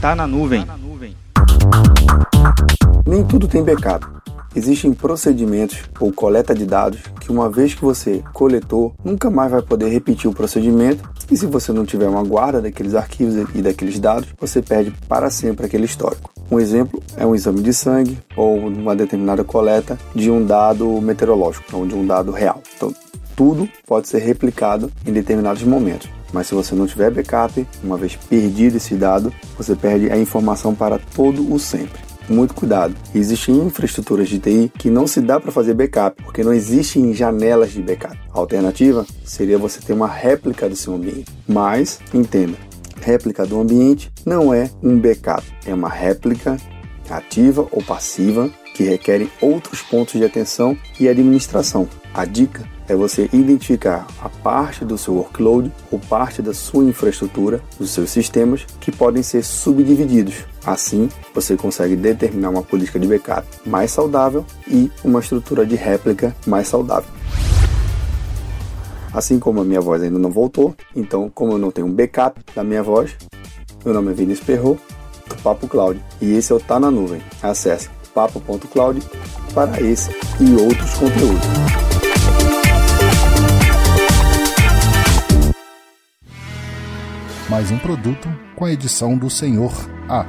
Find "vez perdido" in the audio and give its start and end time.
27.96-28.76